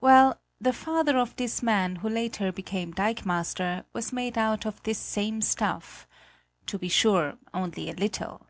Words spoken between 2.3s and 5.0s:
became dikemaster was made out of this